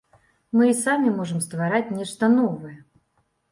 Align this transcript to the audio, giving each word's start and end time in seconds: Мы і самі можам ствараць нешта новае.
Мы 0.55 0.63
і 0.69 0.75
самі 0.85 1.11
можам 1.19 1.39
ствараць 1.47 1.83
нешта 2.01 2.33
новае. 2.39 2.75